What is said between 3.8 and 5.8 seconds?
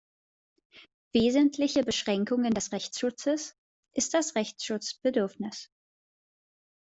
ist das Rechtsschutzbedürfnis.